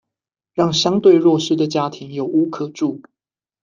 [0.55, 3.03] 讓相對弱勢的家庭有屋可住